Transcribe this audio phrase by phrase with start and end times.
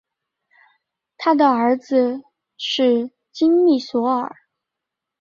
[1.15, 2.23] 他的儿子
[2.57, 4.35] 是金密索尔。